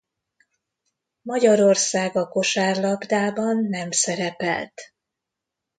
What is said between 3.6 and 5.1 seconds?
nem szerepelt.